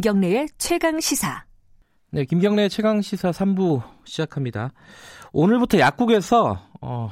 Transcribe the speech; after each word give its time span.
김경래의 0.00 0.48
최강 0.56 0.98
시사. 0.98 1.44
네, 2.10 2.24
김경래 2.24 2.70
최강 2.70 3.02
시사 3.02 3.32
3부 3.32 3.82
시작합니다. 4.04 4.72
오늘부터 5.30 5.78
약국에서 5.78 6.58
어, 6.80 7.10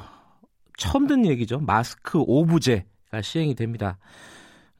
처음 0.75 1.05
듣는 1.05 1.27
얘기죠. 1.27 1.59
마스크 1.59 2.19
오부제가 2.19 3.21
시행이 3.21 3.53
됩니다. 3.53 3.99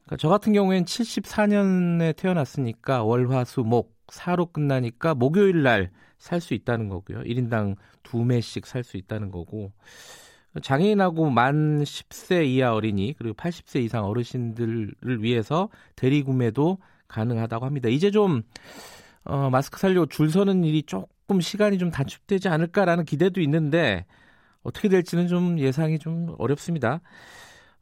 그러니까 0.02 0.16
저 0.18 0.28
같은 0.28 0.52
경우엔 0.52 0.86
74년에 0.86 2.16
태어났으니까 2.16 3.04
월화수 3.04 3.60
목 3.60 3.96
4로 4.08 4.52
끝나니까 4.52 5.14
목요일 5.14 5.62
날 5.62 5.90
살 6.20 6.40
수 6.40 6.54
있다는 6.54 6.88
거고요. 6.88 7.22
1인당 7.22 7.76
2매씩 8.02 8.66
살 8.66 8.84
수 8.84 8.96
있다는 8.96 9.30
거고 9.30 9.72
장애인하고 10.62 11.30
만 11.30 11.82
10세 11.82 12.44
이하 12.46 12.74
어린이 12.74 13.14
그리고 13.16 13.34
80세 13.36 13.82
이상 13.84 14.04
어르신들을 14.04 15.22
위해서 15.22 15.68
대리 15.96 16.22
구매도 16.22 16.78
가능하다고 17.10 17.66
합니다. 17.66 17.88
이제 17.88 18.10
좀 18.10 18.42
어, 19.24 19.50
마스크 19.50 19.78
살려고 19.78 20.06
줄 20.06 20.30
서는 20.30 20.64
일이 20.64 20.82
조금 20.82 21.40
시간이 21.40 21.78
좀 21.78 21.90
단축되지 21.90 22.48
않을까라는 22.48 23.04
기대도 23.04 23.40
있는데 23.42 24.06
어떻게 24.62 24.88
될지는 24.88 25.26
좀 25.28 25.58
예상이 25.58 25.98
좀 25.98 26.34
어렵습니다. 26.38 27.00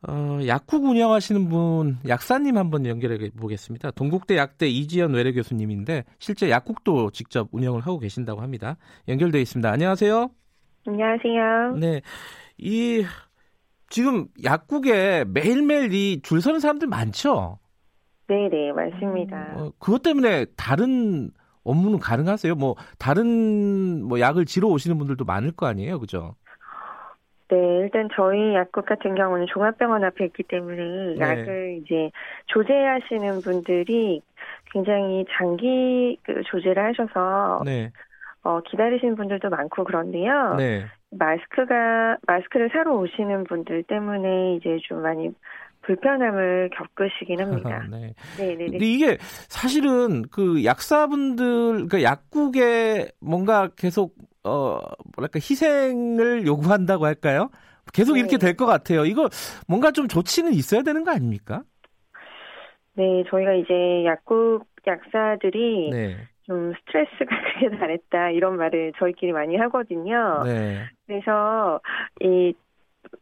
어, 0.07 0.39
약국 0.47 0.85
운영하시는 0.85 1.49
분 1.49 1.99
약사님 2.07 2.57
한번 2.57 2.87
연결해 2.87 3.31
보겠습니다. 3.31 3.91
동국대 3.93 4.37
약대 4.37 4.69
이지연 4.69 5.13
외래 5.13 5.33
교수님인데 5.33 6.05
실제 6.21 6.51
약국도 6.51 7.11
직접 7.11 7.49
운영을 7.51 7.81
하고 7.81 7.99
계신다고 7.99 8.41
합니다. 8.41 8.77
연결돼 9.09 9.41
있습니다. 9.41 9.69
안녕하세요. 9.71 10.31
안녕하세요. 10.87 11.77
네, 11.81 12.01
이 12.59 13.05
지금 13.91 14.29
약국에 14.45 15.25
매일매일 15.27 15.93
이 15.93 16.21
줄 16.23 16.41
서는 16.41 16.61
사람들 16.61 16.87
많죠? 16.89 17.59
네, 18.29 18.49
네, 18.51 18.73
맞습니다. 18.73 19.55
어, 19.57 19.73
그것 19.79 20.03
때문에 20.03 20.47
다른 20.57 21.31
업무는 21.65 21.99
가능하세요? 21.99 22.55
뭐 22.55 22.77
다른 22.99 24.05
뭐 24.05 24.21
약을 24.21 24.45
지러 24.45 24.69
오시는 24.69 24.99
분들도 24.99 25.25
많을 25.25 25.53
거 25.53 25.67
아니에요, 25.67 25.99
그죠? 25.99 26.35
네, 27.51 27.57
일단 27.57 28.09
저희 28.15 28.55
약국 28.55 28.85
같은 28.85 29.15
경우는 29.15 29.47
종합병원 29.49 30.05
앞에 30.05 30.27
있기 30.27 30.43
때문에 30.43 31.15
네. 31.17 31.19
약을 31.19 31.81
이제 31.83 32.11
조제하시는 32.47 33.41
분들이 33.41 34.21
굉장히 34.73 35.25
장기 35.33 36.19
그 36.25 36.43
조제를 36.45 36.85
하셔서 36.85 37.63
네, 37.65 37.91
어, 38.43 38.61
기다리시는 38.61 39.17
분들도 39.17 39.49
많고 39.49 39.85
그런데요. 39.85 40.57
네. 40.57 40.85
마스크가 41.11 42.19
마스크를 42.27 42.69
사러 42.71 42.93
오시는 42.95 43.45
분들 43.45 43.85
때문에 43.85 44.57
이제 44.57 44.79
좀 44.87 45.03
많이 45.03 45.31
불편함을 45.89 46.71
겪으시긴 46.75 47.41
합니다. 47.41 47.83
네. 47.91 48.15
네, 48.37 48.47
네, 48.49 48.57
네. 48.57 48.71
근데 48.71 48.85
이게 48.87 49.17
사실은 49.49 50.23
그 50.31 50.65
약사분들, 50.65 51.47
그러니까 51.89 52.03
약국에 52.03 53.11
뭔가 53.21 53.69
계속 53.77 54.15
어 54.45 54.79
뭐랄까 55.17 55.39
희생을 55.39 56.47
요구한다고 56.47 57.07
할까요? 57.07 57.51
계속 57.95 58.15
네. 58.15 58.21
이렇게 58.21 58.37
될 58.37 58.55
것 58.55 58.67
같아요. 58.67 59.07
이거 59.07 59.29
뭔가 59.67 59.91
좀 59.93 60.09
조치는 60.09 60.53
있어야 60.53 60.83
되는 60.83 61.05
거 61.05 61.11
아닙니까? 61.11 61.63
네, 62.95 63.25
저희가 63.31 63.55
이제 63.55 64.05
약국 64.05 64.67
약사들이 64.87 65.91
네, 65.91 66.17
좀 66.43 66.73
스트레스가 66.75 67.27
크게 67.61 67.79
달했다 67.79 68.31
이런 68.31 68.57
말을 68.57 68.93
저희끼리 68.99 69.33
많이 69.33 69.57
하거든요. 69.57 70.43
네, 70.45 70.85
그래서 71.07 71.81
이 72.21 72.53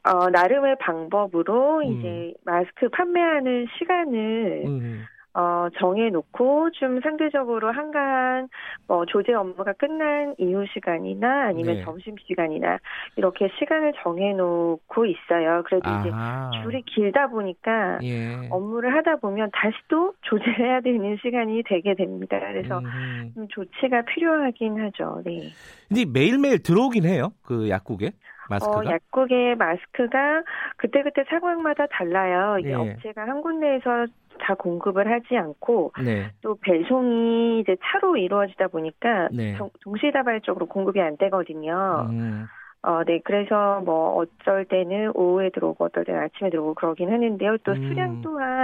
어, 0.05 0.31
나름의 0.31 0.77
방법으로 0.81 1.79
음. 1.79 1.85
이제 1.85 2.35
마스크 2.45 2.89
판매하는 2.89 3.67
시간을 3.79 4.63
음, 4.67 5.05
어, 5.37 5.69
정해놓고 5.79 6.71
좀 6.71 7.01
상대적으로 7.03 7.71
한가한 7.71 8.49
뭐 8.89 9.05
조제 9.05 9.35
업무가 9.35 9.75
끝난 9.75 10.35
이후 10.39 10.65
시간이나 10.73 11.49
아니면 11.49 11.75
네. 11.77 11.85
점심 11.85 12.15
시간이나 12.27 12.79
이렇게 13.17 13.51
시간을 13.59 13.93
정해놓고 14.03 15.05
있어요. 15.05 15.63
그래도 15.67 15.91
이제 16.01 16.11
아, 16.15 16.51
줄이 16.63 16.81
길다 16.87 17.27
보니까 17.27 17.99
예. 18.03 18.49
업무를 18.51 18.95
하다 18.97 19.17
보면 19.17 19.51
다시 19.53 19.77
또 19.89 20.15
조제를 20.23 20.59
해야 20.59 20.81
되는 20.81 21.19
시간이 21.21 21.65
되게 21.67 21.95
됩니다. 21.95 22.41
그래서 22.41 22.79
음. 22.79 23.33
좀 23.35 23.47
조치가 23.49 24.03
필요하긴 24.07 24.81
하죠. 24.85 25.21
네. 25.27 25.51
근데 25.89 26.07
매일매일 26.07 26.63
들어오긴 26.63 27.05
해요. 27.05 27.33
그 27.43 27.69
약국에 27.69 28.13
마스크가. 28.49 28.79
어, 28.79 28.85
약국의 28.85 29.57
마스크가 29.57 30.43
그때그때 30.77 31.25
상황마다 31.29 31.87
달라요. 31.87 32.59
이게 32.59 32.71
예. 32.71 32.75
업체가 32.75 33.23
한 33.23 33.43
군데에서 33.43 34.07
다 34.39 34.55
공급을 34.55 35.11
하지 35.11 35.37
않고 35.37 35.93
네. 36.05 36.31
또 36.43 36.57
배송이 36.61 37.61
이제 37.61 37.77
차로 37.83 38.17
이루어지다 38.19 38.69
보니까 38.69 39.29
네. 39.33 39.55
동- 39.57 39.71
동시다발적으로 39.83 40.67
공급이 40.67 41.01
안 41.01 41.17
되거든요. 41.17 42.07
음. 42.11 42.47
어, 42.83 43.03
네. 43.05 43.21
그래서 43.25 43.81
뭐 43.85 44.15
어쩔 44.17 44.65
때는 44.67 45.11
오후에 45.15 45.51
들어오고 45.51 45.87
어떨 45.87 46.05
때는 46.05 46.21
아침에 46.21 46.51
들어오고 46.51 46.75
그러긴 46.75 47.11
하는데요. 47.11 47.57
또 47.65 47.73
음. 47.73 47.89
수량 47.89 48.23
또한 48.23 48.56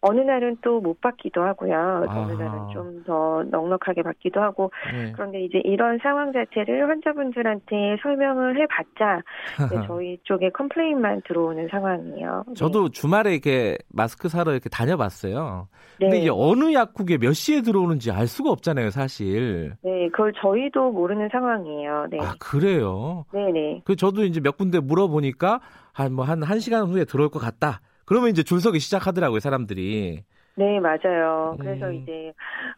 어느 0.00 0.20
날은 0.20 0.58
또 0.62 0.76
못 0.80 1.00
받기도 1.00 1.42
하고요. 1.42 2.04
어느. 2.08 2.32
날은 2.32 2.68
좀 2.72 2.96
더 3.06 3.42
넉넉하게 3.50 4.02
받기도 4.02 4.40
하고 4.42 4.70
네. 4.92 5.12
그런데 5.12 5.42
이제 5.44 5.58
이런 5.64 5.98
상황 6.02 6.32
자체를 6.32 6.88
환자분들한테 6.88 7.96
설명을 8.02 8.60
해봤자 8.60 9.22
이제 9.66 9.76
저희 9.86 10.18
쪽에 10.24 10.50
complain만 10.50 11.22
들어오는 11.26 11.68
상황이에요. 11.70 12.44
네. 12.48 12.54
저도 12.54 12.88
주말에 12.90 13.32
이렇게 13.32 13.78
마스크 13.92 14.28
사러 14.28 14.52
이렇게 14.52 14.68
다녀봤어요. 14.68 15.68
네. 16.00 16.06
근데 16.06 16.18
이게 16.20 16.30
어느 16.32 16.72
약국에 16.74 17.18
몇 17.18 17.32
시에 17.32 17.62
들어오는지 17.62 18.10
알 18.10 18.26
수가 18.26 18.50
없잖아요, 18.50 18.90
사실. 18.90 19.74
네, 19.82 20.08
그걸 20.10 20.32
저희도 20.42 20.90
모르는 20.92 21.28
상황이에요. 21.30 22.06
네. 22.10 22.18
아, 22.20 22.34
그래요? 22.40 23.24
네네. 23.32 23.82
그 23.84 23.96
저도 23.96 24.24
이제 24.24 24.40
몇 24.40 24.56
군데 24.56 24.80
물어보니까 24.80 25.60
한 25.92 26.12
뭐한한 26.12 26.58
시간 26.58 26.84
후에 26.86 27.04
들어올 27.04 27.30
것 27.30 27.38
같다. 27.38 27.80
그러면 28.06 28.30
이제 28.30 28.42
줄 28.42 28.60
서기 28.60 28.78
시작하더라고요, 28.78 29.40
사람들이. 29.40 30.22
네, 30.54 30.80
맞아요. 30.80 31.56
그래서 31.60 31.88
음. 31.88 31.94
이제 31.96 32.32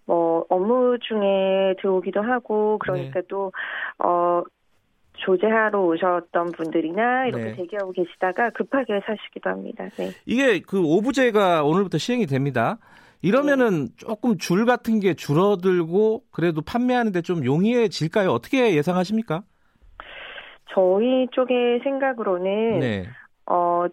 뭐 0.05 0.44
업무 0.49 0.99
중에 0.99 1.77
들어오기도 1.81 2.21
하고 2.22 2.78
그러니까 2.78 3.21
네. 3.21 3.27
또 3.28 3.53
어 3.99 4.43
조제하러 5.15 5.81
오셨던 5.81 6.53
분들이나 6.53 7.27
이렇게 7.27 7.44
네. 7.44 7.56
대기하고 7.56 7.93
계시다가 7.93 8.50
급하게 8.50 9.00
사시기도 9.05 9.50
합니다. 9.50 9.88
네. 9.97 10.11
이게 10.27 10.61
그 10.61 10.81
오부제가 10.81 11.65
오늘부터 11.65 11.99
시행이 11.99 12.27
됩니다. 12.27 12.78
이러면은 13.21 13.87
네. 13.87 13.93
조금 13.97 14.38
줄 14.38 14.65
같은 14.65 15.00
게 15.00 15.15
줄어들고 15.15 16.22
그래도 16.31 16.62
판매하는데 16.62 17.21
좀 17.22 17.44
용이해질까요? 17.44 18.31
어떻게 18.31 18.77
예상하십니까? 18.77 19.43
저희 20.72 21.27
쪽의 21.33 21.81
생각으로는 21.83 22.78
네, 22.78 23.05
어 23.47 23.87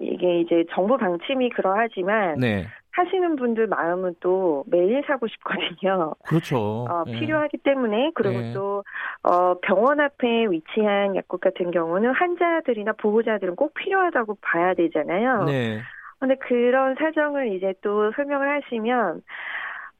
이게 0.00 0.40
이제 0.40 0.64
정부 0.72 0.96
방침이 0.96 1.50
그러하지만 1.50 2.38
네, 2.38 2.66
하시는 2.90 3.36
분들 3.36 3.66
마음은 3.66 4.16
또 4.20 4.64
매일 4.66 5.02
사고 5.06 5.26
싶거든요. 5.28 6.14
그렇죠. 6.26 6.86
어, 6.88 7.04
네. 7.06 7.18
필요하기 7.18 7.58
때문에 7.58 8.12
그리고 8.14 8.40
네. 8.40 8.52
또 8.52 8.84
어, 9.22 9.58
병원 9.60 10.00
앞에 10.00 10.46
위치한 10.50 11.14
약국 11.16 11.40
같은 11.40 11.70
경우는 11.70 12.12
환자들이나 12.12 12.92
보호자들은 12.94 13.56
꼭 13.56 13.74
필요하다고 13.74 14.38
봐야 14.40 14.74
되잖아요. 14.74 15.44
네, 15.44 15.80
근데 16.18 16.36
그런 16.36 16.94
사정을 16.94 17.54
이제 17.54 17.74
또 17.82 18.10
설명을 18.12 18.62
하시면 18.62 19.22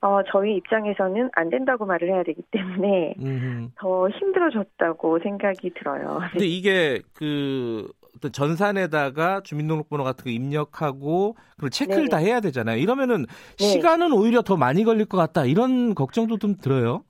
어, 0.01 0.21
저희 0.31 0.57
입장에서는 0.57 1.31
안 1.35 1.51
된다고 1.51 1.85
말을 1.87 2.09
해야 2.09 2.23
되기 2.23 2.43
때문에 2.51 3.15
음. 3.21 3.73
더 3.77 4.09
힘들어졌다고 4.09 5.19
생각이 5.21 5.71
들어요. 5.75 6.21
근데 6.33 6.47
이게 6.47 7.01
그 7.15 7.89
어떤 8.17 8.33
전산에다가 8.33 9.43
주민등록번호 9.43 10.05
같은 10.05 10.25
거 10.25 10.31
입력하고 10.31 11.37
그리고 11.57 11.71
체크를 11.71 12.05
네. 12.05 12.09
다 12.09 12.17
해야 12.17 12.41
되잖아요. 12.41 12.79
이러면은 12.79 13.27
네. 13.59 13.65
시간은 13.65 14.13
오히려 14.13 14.43
더 14.43 14.57
많이 14.57 14.85
걸릴 14.85 15.05
것 15.07 15.19
같다. 15.19 15.45
이런 15.45 15.95
걱정도 15.95 16.39
좀 16.39 16.57
들어요. 16.57 17.05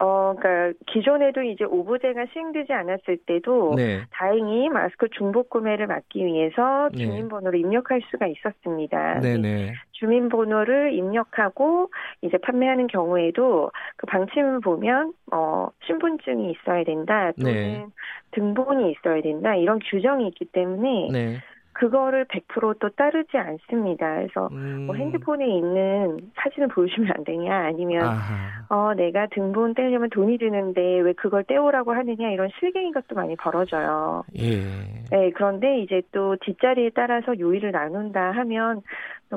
어, 0.00 0.34
그러니까 0.38 0.78
기존에도 0.86 1.42
이제 1.42 1.64
오보제가 1.64 2.26
시행되지 2.32 2.72
않았을 2.72 3.18
때도 3.26 3.74
네. 3.76 4.02
다행히 4.10 4.68
마스크 4.68 5.08
중복 5.10 5.50
구매를 5.50 5.88
막기 5.88 6.24
위해서 6.24 6.88
네. 6.92 7.04
주민번호를 7.04 7.58
입력할 7.58 8.00
수가 8.10 8.28
있었습니다. 8.28 9.18
네, 9.20 9.36
네. 9.38 9.74
주민번호를 9.92 10.92
입력하고 10.92 11.90
이제 12.22 12.38
판매하는 12.38 12.86
경우에도 12.86 13.72
그 13.96 14.06
방침을 14.06 14.60
보면 14.60 15.14
어 15.32 15.68
신분증이 15.86 16.52
있어야 16.52 16.84
된다 16.84 17.32
또는 17.40 17.52
네. 17.52 17.86
등본이 18.30 18.92
있어야 18.92 19.20
된다 19.20 19.56
이런 19.56 19.80
규정이 19.80 20.28
있기 20.28 20.44
때문에 20.46 21.08
네. 21.10 21.38
그거를 21.78 22.24
100%또 22.24 22.88
따르지 22.90 23.36
않습니다. 23.36 24.16
그래서 24.16 24.48
음. 24.50 24.86
뭐 24.86 24.96
핸드폰에 24.96 25.46
있는 25.46 26.18
사진을 26.34 26.68
보여주면 26.68 27.12
안 27.16 27.24
되냐 27.24 27.66
아니면 27.66 28.04
아하. 28.04 28.64
어 28.68 28.94
내가 28.94 29.28
등본 29.28 29.74
떼려면 29.74 30.10
돈이 30.10 30.38
드는데 30.38 31.00
왜 31.00 31.12
그걸 31.12 31.44
떼오라고 31.44 31.92
하느냐 31.92 32.30
이런 32.30 32.48
실갱이 32.58 32.92
것도 32.92 33.14
많이 33.14 33.36
벌어져요. 33.36 34.24
예. 34.38 34.64
네, 35.10 35.30
그런데 35.36 35.80
이제 35.80 36.02
또 36.10 36.36
뒷자리에 36.40 36.90
따라서 36.96 37.38
요일을 37.38 37.70
나눈다 37.70 38.32
하면 38.32 38.82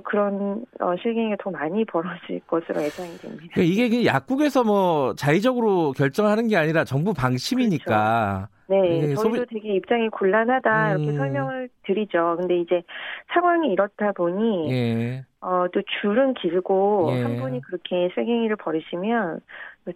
그런 0.03 0.65
어, 0.79 0.95
실갱이가 0.99 1.35
더 1.43 1.51
많이 1.51 1.85
벌어질 1.85 2.39
것으로 2.47 2.81
예상이 2.81 3.17
됩니다. 3.17 3.45
그러니까 3.53 3.61
이게 3.61 4.05
약국에서 4.05 4.63
뭐 4.63 5.13
자의적으로 5.15 5.91
결정하는 5.91 6.47
게 6.47 6.57
아니라 6.57 6.85
정부 6.85 7.13
방침이니까. 7.13 8.47
그렇죠. 8.47 8.60
네, 8.71 9.07
네, 9.07 9.15
저희도 9.15 9.35
소비... 9.37 9.45
되게 9.47 9.75
입장이 9.75 10.09
곤란하다 10.09 10.91
이렇게 10.91 11.09
음... 11.09 11.17
설명을 11.17 11.69
드리죠. 11.85 12.37
근데 12.39 12.59
이제 12.59 12.81
상황이 13.33 13.69
이렇다 13.71 14.13
보니 14.13 14.71
예. 14.71 15.25
어, 15.41 15.65
또 15.73 15.81
줄은 16.01 16.33
길고 16.35 17.09
예. 17.13 17.21
한 17.21 17.37
분이 17.37 17.61
그렇게 17.61 18.09
쇠갱이를 18.15 18.55
버리시면 18.55 19.41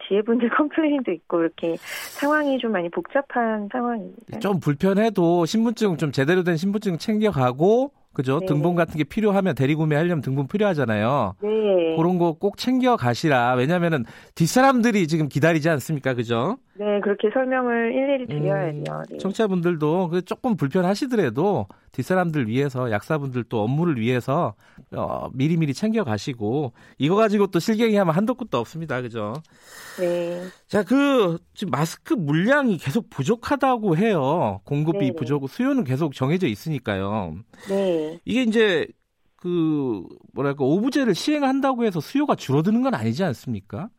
뒤에 0.07 0.21
분들 0.23 0.49
컴플레인도 0.57 1.11
있고 1.11 1.41
이렇게 1.41 1.75
상황이 1.77 2.57
좀 2.57 2.71
많이 2.71 2.89
복잡한 2.89 3.69
상황입니다. 3.71 4.39
좀 4.39 4.59
불편해도 4.59 5.45
신분증 5.45 5.97
좀 5.97 6.11
제대로 6.11 6.43
된 6.43 6.57
신분증 6.57 6.97
챙겨가고 6.97 7.91
그죠? 8.13 8.39
네. 8.39 8.45
등본 8.47 8.75
같은 8.75 8.97
게 8.97 9.03
필요하면 9.03 9.55
대리구매 9.55 9.95
하려면 9.95 10.21
등본 10.21 10.47
필요하잖아요. 10.47 11.35
네. 11.41 11.95
그런 11.97 12.17
거 12.17 12.33
꼭 12.33 12.57
챙겨 12.57 12.95
가시라. 12.95 13.53
왜냐면은 13.55 14.05
뒷사람들이 14.35 15.07
지금 15.07 15.27
기다리지 15.29 15.69
않습니까? 15.69 16.13
그죠? 16.13 16.57
네, 16.77 16.99
그렇게 16.99 17.29
설명을 17.33 17.93
일일이 17.93 18.27
드려야죠. 18.27 18.91
음, 18.91 19.03
네. 19.09 19.17
청취자분들도 19.17 20.09
그 20.09 20.21
조금 20.23 20.57
불편하시더라도 20.57 21.67
뒷사람들 21.93 22.49
위해서 22.49 22.91
약사분들 22.91 23.45
또 23.45 23.61
업무를 23.61 23.97
위해서 23.97 24.55
어, 24.91 25.29
미리미리 25.33 25.73
챙겨 25.73 26.03
가시고 26.03 26.73
이거 26.97 27.15
가지고 27.15 27.47
또 27.47 27.59
실갱이 27.59 27.95
하면 27.95 28.13
한도 28.13 28.35
끝도 28.35 28.57
없습니다. 28.57 29.01
그죠? 29.01 29.33
네. 29.99 30.41
자, 30.67 30.83
그 30.83 31.37
지금 31.53 31.71
마스크 31.71 32.13
물량이 32.13 32.77
계속 32.77 33.09
부족하다고 33.09 33.95
해요. 33.95 34.59
공급이 34.65 34.99
네네. 34.99 35.11
부족, 35.13 35.49
수요는 35.49 35.85
계속 35.85 36.13
정해져 36.13 36.47
있으니까요. 36.47 37.35
네. 37.69 38.19
이게 38.25 38.43
이제 38.43 38.85
그 39.37 40.03
뭐랄까 40.33 40.65
오브제를 40.65 41.15
시행한다고 41.15 41.85
해서 41.85 42.01
수요가 42.01 42.35
줄어드는 42.35 42.81
건 42.81 42.95
아니지 42.95 43.23
않습니까? 43.23 43.89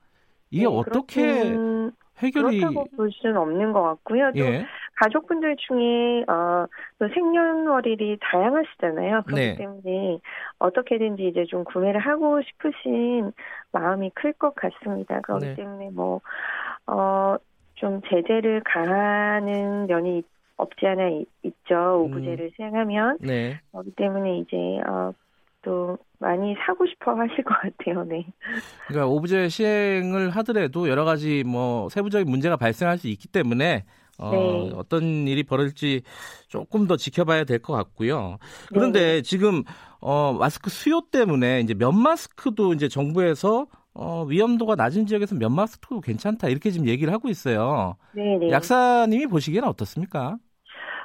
이게 0.50 0.64
네, 0.64 0.68
어떻게 0.68 1.42
그렇군... 1.42 1.75
해결이 2.18 2.60
그렇다고 2.60 2.86
볼 2.96 3.10
수는 3.12 3.36
없는 3.36 3.72
것 3.72 3.82
같고요. 3.82 4.32
또 4.32 4.38
예. 4.40 4.66
가족분들 4.96 5.56
중에 5.58 6.24
어, 6.28 6.66
또 6.98 7.08
생년월일이 7.08 8.18
다양하시잖아요. 8.20 9.22
그렇기 9.26 9.34
네. 9.34 9.54
때문에 9.56 10.18
어떻게든지 10.58 11.28
이제 11.28 11.44
좀 11.46 11.64
구매를 11.64 12.00
하고 12.00 12.40
싶으신 12.42 13.32
마음이 13.72 14.10
클 14.14 14.32
것 14.32 14.54
같습니다. 14.54 15.20
그렇기 15.20 15.44
네. 15.46 15.54
때문에 15.54 15.90
뭐 15.90 16.20
어, 16.86 17.36
좀 17.74 18.00
제재를 18.08 18.62
가하는 18.64 19.86
면이 19.86 20.22
없지 20.56 20.86
않아 20.86 21.10
있죠. 21.42 22.02
오브제를 22.04 22.46
음. 22.46 22.50
시행하면 22.56 23.18
네. 23.20 23.60
그렇기 23.72 23.90
때문에 23.96 24.38
이제 24.38 24.56
어, 24.88 25.12
또 25.66 25.98
많이 26.20 26.54
사고 26.64 26.86
싶어 26.86 27.12
하실 27.14 27.42
것 27.44 27.54
같아요. 27.60 28.04
네. 28.04 28.24
그러니까 28.86 29.08
오브제 29.08 29.48
시행을 29.48 30.30
하더라도 30.30 30.88
여러 30.88 31.04
가지 31.04 31.42
뭐 31.44 31.88
세부적인 31.88 32.30
문제가 32.30 32.56
발생할 32.56 32.98
수 32.98 33.08
있기 33.08 33.26
때문에 33.28 33.84
어, 34.18 34.30
네. 34.30 34.70
어떤 34.76 35.26
일이 35.28 35.42
벌어질지 35.42 36.02
조금 36.48 36.86
더 36.86 36.96
지켜봐야 36.96 37.44
될 37.44 37.58
것 37.60 37.72
같고요. 37.74 38.38
그런데 38.68 39.16
네. 39.16 39.22
지금 39.22 39.64
어, 40.00 40.32
마스크 40.38 40.70
수요 40.70 41.02
때문에 41.10 41.60
이제 41.60 41.74
면 41.74 41.98
마스크도 42.00 42.72
이제 42.74 42.88
정부에서 42.88 43.66
어, 43.92 44.24
위험도가 44.24 44.76
낮은 44.76 45.06
지역에서 45.06 45.34
면 45.34 45.52
마스크도 45.54 46.00
괜찮다 46.00 46.48
이렇게 46.48 46.70
지금 46.70 46.86
얘기를 46.86 47.12
하고 47.12 47.28
있어요. 47.28 47.96
네, 48.12 48.38
네. 48.38 48.50
약사님이 48.50 49.26
보시기에는 49.26 49.68
어떻습니까? 49.68 50.38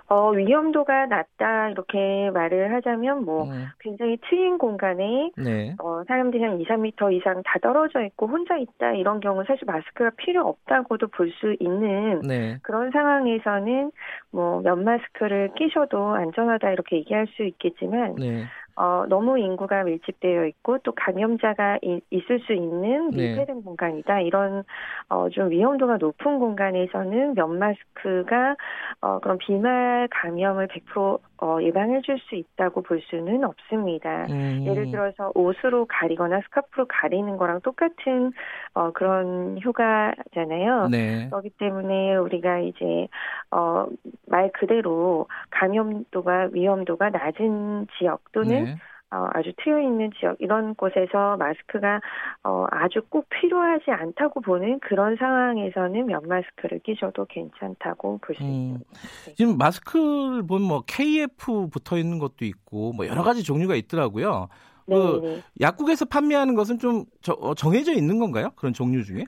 어, 0.10 0.32
위험도가 0.32 1.06
낮다 1.08 1.70
이렇게 1.70 2.30
말을 2.34 2.74
하자면 2.74 3.24
뭐 3.26 3.46
네. 3.46 3.66
굉장히 3.80 4.18
트인 4.30 4.58
공간에 4.58 5.32
네. 5.38 5.76
어, 5.80 6.04
사람들이 6.08 6.44
한 6.44 6.60
2, 6.60 6.66
3미터 6.66 7.14
이상 7.14 7.42
다 7.46 7.60
떨어져 7.62 8.02
있고 8.04 8.28
혼자 8.28 8.58
있다 8.58 8.92
이런 8.94 9.20
경우 9.22 9.44
사실 9.46 9.66
마스크가 9.66 10.12
필요 10.18 10.48
없다고도 10.48 11.08
볼 11.08 11.32
수 11.32 11.56
있는 11.60 12.20
네. 12.22 12.58
그런 12.62 12.92
상황에서는 12.92 13.92
뭐 14.32 14.62
면 14.62 14.84
마스크를 14.84 15.52
끼셔도 15.56 16.10
안전하다 16.14 16.72
이렇게 16.72 16.98
얘기할 16.98 17.28
수 17.28 17.44
있겠지만 17.44 18.16
네. 18.16 18.44
어, 18.76 19.06
너무 19.08 19.38
인구가 19.38 19.84
밀집되어 19.84 20.46
있고 20.46 20.78
또 20.80 20.94
감염자가 20.94 21.80
이, 21.82 22.02
있을 22.10 22.40
수 22.42 22.54
있는 22.54 23.12
네. 23.12 23.30
밀폐된 23.30 23.58
네. 23.58 23.62
공간이다. 23.64 24.22
이런 24.22 24.64
어, 25.10 25.30
좀 25.30 25.50
위험도가 25.50 25.98
높은 25.98 26.40
공간에서는 26.40 27.34
면 27.36 27.60
마스크가 27.60 28.56
어, 29.02 29.20
그런 29.20 29.38
비말 29.38 30.08
감염을 30.12 30.68
100% 30.68 31.20
어, 31.42 31.58
예방해 31.62 32.02
줄 32.02 32.20
수 32.30 32.36
있다고 32.36 32.84
볼 32.84 33.02
수는 33.10 33.44
없습니다. 33.44 34.28
음. 34.30 34.64
예를 34.68 34.92
들어서 34.92 35.32
옷으로 35.34 35.86
가리거나 35.90 36.42
스카프로 36.42 36.86
가리는 36.88 37.36
거랑 37.38 37.62
똑같은 37.62 38.32
어, 38.74 38.92
그런 38.92 39.60
효과잖아요. 39.64 40.90
네. 40.90 41.28
그렇기 41.30 41.50
때문에 41.58 42.16
우리가 42.16 42.60
이제 42.60 43.08
어, 43.50 43.88
말 44.28 44.52
그대로 44.52 45.28
감염도가 45.50 46.50
위험도가 46.54 47.10
낮은 47.10 47.88
지역 47.98 48.32
또는 48.32 48.66
네. 48.66 48.76
어, 49.12 49.28
아주 49.34 49.52
트여 49.62 49.82
있는 49.82 50.10
지역 50.18 50.38
이런 50.40 50.74
곳에서 50.76 51.36
마스크가 51.38 52.00
어, 52.44 52.66
아주 52.72 53.02
꼭 53.10 53.28
필요하지 53.30 53.92
않다고 53.92 54.40
보는 54.40 54.80
그런 54.80 55.18
상황에서는 55.18 56.06
면 56.06 56.22
마스크를 56.28 56.80
끼셔도 56.80 57.26
괜찮다고 57.26 58.20
볼수 58.20 58.42
음, 58.42 58.48
있습니다. 58.48 58.90
네. 59.26 59.34
지금 59.36 59.58
마스크를 59.58 60.48
보면 60.48 60.68
뭐 60.68 60.84
KF 60.88 61.68
붙어 61.70 61.98
있는 61.98 62.20
것도 62.20 62.46
있고 62.46 62.94
뭐 62.94 63.06
여러 63.06 63.22
가지 63.24 63.44
종류가 63.44 63.76
있더라고요. 63.76 64.48
그 64.86 64.94
네, 64.94 65.36
네. 65.36 65.42
약국에서 65.60 66.06
판매하는 66.06 66.56
것은 66.56 66.80
좀 66.80 67.04
어, 67.40 67.54
정해져 67.54 67.92
있는 67.92 68.18
건가요? 68.18 68.52
그런 68.56 68.74
종류 68.74 69.04
중에? 69.04 69.26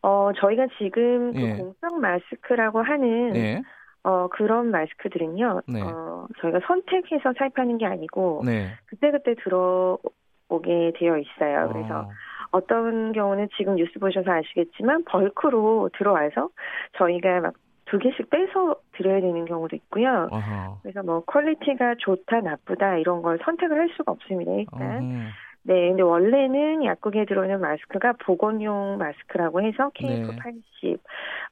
어, 0.00 0.30
저희가 0.38 0.66
지금 0.78 1.32
그 1.32 1.40
예. 1.40 1.56
공적 1.56 2.00
마스크라고 2.00 2.82
하는 2.82 3.36
예. 3.36 3.62
어, 4.04 4.28
그런 4.28 4.70
마스크들은요, 4.70 5.62
네. 5.66 5.82
어, 5.82 6.26
저희가 6.40 6.60
선택해서 6.66 7.32
사입하는 7.36 7.78
게 7.78 7.86
아니고, 7.86 8.42
네. 8.44 8.68
그때그때 8.86 9.34
들어오게 9.42 10.92
되어 10.98 11.18
있어요. 11.18 11.68
그래서 11.72 12.00
어. 12.00 12.08
어떤 12.52 13.12
경우는 13.12 13.48
지금 13.56 13.76
뉴스 13.76 13.98
보셔서 13.98 14.30
아시겠지만, 14.30 15.04
벌크로 15.04 15.90
들어와서 15.96 16.50
저희가 16.98 17.40
막 17.40 17.54
두 17.86 17.98
개씩 17.98 18.30
빼서 18.30 18.76
드려야 18.92 19.20
되는 19.20 19.44
경우도 19.44 19.76
있고요. 19.76 20.28
어허. 20.30 20.78
그래서 20.82 21.02
뭐 21.02 21.20
quality가 21.24 21.96
좋다, 21.98 22.40
나쁘다, 22.40 22.96
이런 22.96 23.22
걸 23.22 23.38
선택을 23.44 23.78
할 23.78 23.88
수가 23.96 24.12
없습니다, 24.12 24.52
일단. 24.52 24.80
어허. 24.80 25.44
네, 25.66 25.88
근데 25.88 26.02
원래는 26.02 26.84
약국에 26.84 27.24
들어오는 27.24 27.58
마스크가 27.60 28.14
보건용 28.24 28.98
마스크라고 28.98 29.62
해서 29.62 29.90
KF80, 29.94 30.62
네. 30.82 30.96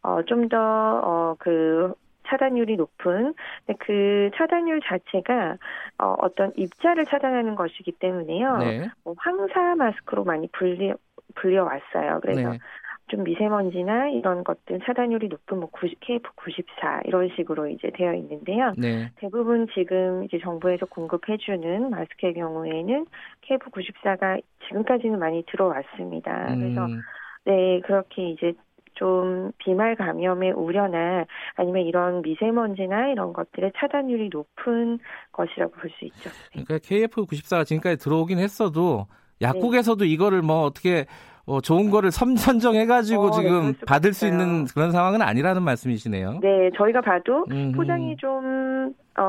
어, 0.02 0.22
좀 0.24 0.48
더, 0.48 0.58
어, 0.58 1.36
그, 1.38 1.94
차단율이 2.32 2.76
높은 2.76 3.34
그 3.78 4.30
차단율 4.36 4.80
자체가 4.80 5.56
어, 5.98 6.14
어떤 6.18 6.52
입자를 6.56 7.04
차단하는 7.04 7.54
것이기 7.54 7.92
때문에요. 7.92 8.56
네. 8.58 8.88
뭐 9.04 9.14
황사 9.18 9.74
마스크로 9.76 10.24
많이 10.24 10.48
불리 10.48 10.92
불려 11.34 11.64
왔어요. 11.64 12.20
그래서 12.20 12.52
네. 12.52 12.58
좀 13.08 13.24
미세먼지나 13.24 14.08
이런 14.08 14.42
것들 14.42 14.80
차단율이 14.84 15.28
높은 15.28 15.60
뭐 15.60 15.68
KF94 15.70 17.06
이런 17.06 17.28
식으로 17.36 17.68
이제 17.68 17.90
되어 17.94 18.14
있는데요. 18.14 18.72
네. 18.78 19.10
대부분 19.16 19.66
지금 19.74 20.24
이제 20.24 20.38
정부에서 20.38 20.86
공급해주는 20.86 21.90
마스크의 21.90 22.34
경우에는 22.34 23.06
KF94가 23.42 24.40
지금까지는 24.66 25.18
많이 25.18 25.44
들어왔습니다. 25.50 26.54
그래서 26.54 26.86
음. 26.86 27.00
네 27.44 27.80
그렇게 27.80 28.30
이제 28.30 28.54
좀 28.94 29.52
비말 29.58 29.96
감염의 29.96 30.52
우려나 30.52 31.24
아니면 31.56 31.82
이런 31.82 32.22
미세먼지나 32.22 33.08
이런 33.08 33.32
것들의 33.32 33.72
차단율이 33.76 34.30
높은 34.32 34.98
것이라고 35.32 35.72
볼 35.72 35.90
수 35.98 36.04
있죠. 36.06 36.30
그러니까 36.52 36.78
KF94가 36.78 37.64
지금까지 37.66 37.96
들어오긴 37.98 38.38
했어도 38.38 39.06
약국에서도 39.40 40.04
네. 40.04 40.10
이거를 40.10 40.42
뭐 40.42 40.62
어떻게 40.62 41.06
어, 41.44 41.60
좋은 41.60 41.90
거를 41.90 42.12
선정해가지고 42.12 43.22
어, 43.22 43.30
네, 43.30 43.42
지금 43.42 43.72
네, 43.72 43.78
받을 43.86 44.12
수 44.12 44.26
있는 44.28 44.64
그런 44.66 44.92
상황은 44.92 45.22
아니라는 45.22 45.62
말씀이시네요. 45.62 46.38
네, 46.40 46.70
저희가 46.76 47.00
봐도. 47.00 47.44
포장이 47.74 48.16
좀 48.16 48.94
어, 49.18 49.22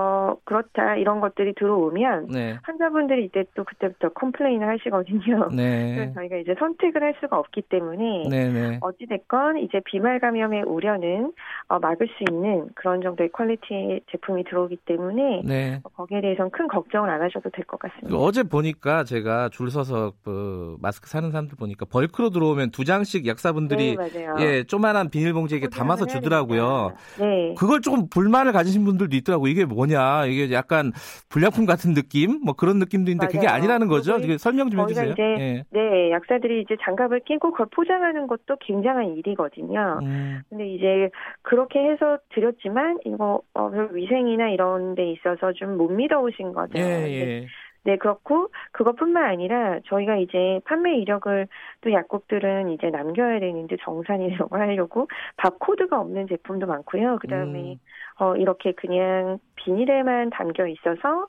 그렇다, 0.45 0.95
이런 0.95 1.19
것들이 1.19 1.53
들어오면, 1.55 2.27
네. 2.27 2.57
환자분들이 2.63 3.25
이때 3.25 3.43
또 3.55 3.63
그때부터 3.63 4.09
complain을 4.09 4.67
하시거든요. 4.67 5.49
네. 5.55 5.95
그래서 5.95 6.13
저희가 6.13 6.37
이제 6.37 6.55
선택을 6.59 7.01
할 7.03 7.15
수가 7.19 7.37
없기 7.37 7.63
때문에, 7.63 8.23
네, 8.29 8.49
네. 8.49 8.77
어찌됐건 8.81 9.57
이제 9.57 9.81
비말 9.85 10.19
감염의 10.19 10.63
우려는 10.63 11.33
어, 11.67 11.79
막을 11.79 12.07
수 12.07 12.23
있는 12.29 12.69
그런 12.75 13.01
정도의 13.01 13.29
quality의 13.31 14.01
제품이 14.11 14.43
들어오기 14.45 14.77
때문에, 14.85 15.41
네. 15.45 15.79
어, 15.83 15.89
거기에 15.89 16.21
대해서는 16.21 16.51
큰 16.51 16.67
걱정을 16.67 17.09
안 17.09 17.21
하셔도 17.21 17.49
될 17.49 17.63
것 17.65 17.79
같습니다. 17.79 18.09
그 18.09 18.17
어제 18.17 18.43
보니까 18.43 19.03
제가 19.03 19.49
줄 19.49 19.71
서서 19.71 20.13
그 20.23 20.77
마스크 20.81 21.09
사는 21.09 21.31
사람들 21.31 21.57
보니까 21.57 21.85
벌크로 21.85 22.29
들어오면 22.29 22.71
두 22.71 22.83
장씩 22.83 23.25
약사분들이 23.27 23.95
네, 23.97 24.27
예, 24.39 24.63
조만한 24.63 25.09
비닐봉지에 25.09 25.61
담아서 25.71 26.05
주더라고요. 26.05 26.93
네. 27.19 27.55
그걸 27.57 27.81
조금 27.81 28.07
불만을 28.09 28.51
가지신 28.51 28.83
분들도 28.85 29.15
있더라고요. 29.15 29.49
이게 29.49 29.65
뭐냐 29.65 30.03
이게 30.25 30.51
약간 30.53 30.91
불량품 31.29 31.65
같은 31.65 31.93
느낌 31.93 32.39
뭐 32.45 32.53
그런 32.53 32.79
느낌도 32.79 33.11
있는데 33.11 33.25
맞아요. 33.27 33.31
그게 33.33 33.47
아니라는 33.47 33.87
거죠. 33.87 34.17
설명 34.37 34.69
좀 34.69 34.79
해주세요. 34.81 35.11
이제, 35.11 35.21
예. 35.21 35.63
네 35.71 36.11
약사들이 36.11 36.61
이제 36.61 36.75
장갑을 36.83 37.21
끼고 37.25 37.51
그걸 37.51 37.67
포장하는 37.71 38.27
것도 38.27 38.57
굉장한 38.61 39.17
일이거든요. 39.17 39.99
음. 40.03 40.41
근데 40.49 40.67
이제 40.73 41.09
그렇게 41.41 41.79
해서 41.79 42.17
드렸지만 42.33 42.99
이거 43.05 43.41
어, 43.53 43.69
위생이나 43.91 44.49
이런 44.49 44.95
데 44.95 45.11
있어서 45.11 45.51
좀 45.53 45.73
못 45.73 45.89
믿어오신 45.91 46.53
거죠. 46.53 46.77
예, 46.77 46.81
예. 46.81 47.47
네, 47.85 47.97
그렇고 47.97 48.49
그것뿐만 48.71 49.23
아니라 49.25 49.79
저희가 49.87 50.15
이제 50.17 50.59
판매 50.65 50.95
이력을 50.97 51.47
또 51.81 51.91
약국들은 51.91 52.69
이제 52.69 52.89
남겨야 52.89 53.39
되는데 53.39 53.75
정산이라고 53.83 54.55
하려고 54.57 55.07
바코드가 55.37 55.99
없는 55.99 56.27
제품도 56.27 56.65
많고요. 56.65 57.19
그다음에 57.19 57.73
음. 57.73 57.79
어 58.19 58.35
이렇게 58.35 58.73
그냥 58.73 59.39
비닐에만 59.55 60.29
담겨 60.29 60.67
있어서 60.67 61.27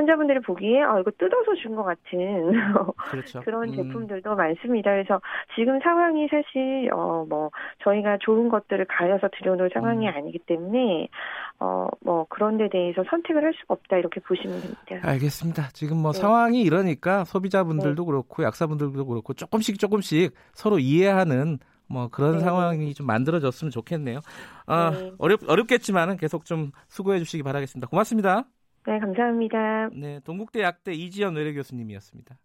환자분들이 0.00 0.40
보기에 0.40 0.82
아 0.82 0.98
이거 1.00 1.10
뜯어서 1.18 1.54
준 1.62 1.76
것 1.76 1.84
같은 1.84 2.52
그렇죠. 3.10 3.40
그런 3.40 3.68
음. 3.70 3.74
제품들도 3.76 4.34
많습니다. 4.36 4.90
그래서 4.90 5.20
지금 5.54 5.78
상황이 5.80 6.26
사실 6.28 6.90
어 6.92 7.24
뭐 7.28 7.50
저희가 7.84 8.18
좋은 8.20 8.48
것들을 8.48 8.86
가려서 8.86 9.28
들여놓을 9.38 9.70
상황이 9.72 10.08
음. 10.08 10.12
아니기 10.14 10.38
때문에 10.40 11.08
어 11.60 11.88
뭐 12.02 12.26
그런 12.28 12.56
데 12.56 12.68
대해서 12.70 13.04
선택을 13.10 13.44
할 13.44 13.52
수가 13.60 13.74
없다 13.74 13.98
이렇게 13.98 14.20
보시면 14.20 14.60
됩니다. 14.60 15.08
알겠습니다. 15.08 15.68
지금 15.74 15.98
뭐 15.98 16.12
네. 16.12 16.18
상황이 16.20 16.62
이러니까 16.62 17.24
소비자분들도 17.24 18.02
네. 18.02 18.06
그렇고 18.06 18.42
약사분들도 18.42 19.06
그렇고 19.06 19.34
조금씩 19.34 19.78
조금씩 19.78 20.34
서로 20.54 20.78
이해하는 20.78 21.58
뭐 21.88 22.08
그런 22.08 22.34
네. 22.38 22.38
상황이 22.40 22.94
좀 22.94 23.06
만들어졌으면 23.06 23.70
좋겠네요. 23.70 24.20
아, 24.66 24.90
네. 24.90 25.12
어렵 25.18 25.40
어렵겠지만은 25.48 26.16
계속 26.16 26.44
좀 26.44 26.70
수고해 26.88 27.18
주시기 27.18 27.42
바라겠습니다. 27.42 27.88
고맙습니다. 27.88 28.44
네, 28.86 28.98
감사합니다. 28.98 29.90
네, 29.92 30.20
동국대 30.24 30.62
약대 30.62 30.92
이지연 30.92 31.36
의뢰 31.36 31.52
교수님이었습니다. 31.52 32.36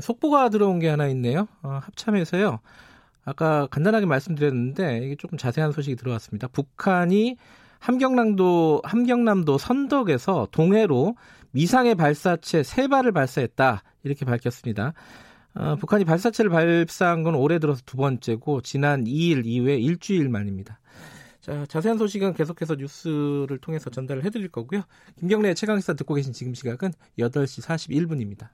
속보가 0.00 0.50
들어온 0.50 0.78
게 0.78 0.88
하나 0.88 1.08
있네요. 1.08 1.48
어, 1.62 1.80
합참에서요. 1.82 2.60
아까 3.24 3.66
간단하게 3.68 4.06
말씀드렸는데 4.06 4.98
이게 5.04 5.16
조금 5.16 5.36
자세한 5.36 5.72
소식이 5.72 5.96
들어왔습니다. 5.96 6.48
북한이 6.48 7.36
함경남도 7.78 8.82
함경남도 8.84 9.58
선덕에서 9.58 10.48
동해로 10.50 11.16
미상의 11.52 11.94
발사체 11.94 12.62
세 12.62 12.88
발을 12.88 13.12
발사했다 13.12 13.82
이렇게 14.04 14.24
밝혔습니다. 14.24 14.94
어, 15.54 15.76
북한이 15.76 16.04
발사체를 16.04 16.50
발사한 16.50 17.22
건 17.22 17.34
올해 17.34 17.58
들어서 17.58 17.82
두 17.84 17.96
번째고 17.96 18.60
지난 18.60 19.04
2일 19.04 19.46
이후에 19.46 19.76
일주일 19.76 20.28
만입니다. 20.28 20.78
자, 21.40 21.64
자세한 21.66 21.96
소식은 21.98 22.34
계속해서 22.34 22.74
뉴스를 22.74 23.58
통해서 23.60 23.90
전달을 23.90 24.24
해드릴 24.24 24.50
거고요. 24.50 24.82
김경래 25.18 25.54
최강시사 25.54 25.94
듣고 25.94 26.14
계신 26.14 26.32
지금 26.32 26.54
시각은 26.54 26.92
8시 27.18 27.62
41분입니다. 27.62 28.50